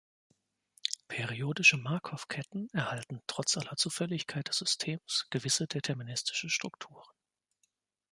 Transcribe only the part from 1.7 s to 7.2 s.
Markow-Ketten erhalten trotz aller Zufälligkeit des Systems gewisse deterministische Strukturen.